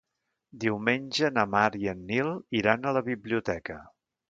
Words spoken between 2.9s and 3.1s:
a la